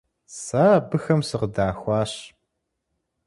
[0.41, 2.11] Сэ абыхэм сыкъыдахуащ.